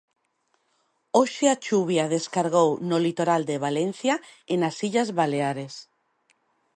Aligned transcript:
Hoxe 1.17 1.45
a 1.53 1.55
chuvia 1.65 2.11
descargou 2.15 2.69
no 2.89 2.97
litoral 3.05 3.41
de 3.49 3.61
Valencia 3.65 4.15
e 4.51 4.55
nas 4.61 4.75
illas 4.87 5.09
Baleares. 5.19 5.73